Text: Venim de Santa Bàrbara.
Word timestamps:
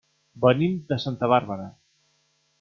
Venim 0.45 0.73
de 0.93 0.99
Santa 1.05 1.31
Bàrbara. 1.33 1.69